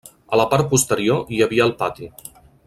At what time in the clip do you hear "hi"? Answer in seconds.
1.37-1.43